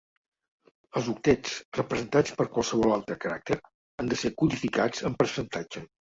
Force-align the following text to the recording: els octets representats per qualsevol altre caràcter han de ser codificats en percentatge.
els 0.99 1.07
octets 1.11 1.51
representats 1.77 2.33
per 2.39 2.47
qualsevol 2.55 2.93
altre 2.95 3.17
caràcter 3.25 3.57
han 3.65 4.09
de 4.13 4.17
ser 4.23 4.31
codificats 4.43 5.05
en 5.11 5.19
percentatge. 5.21 5.85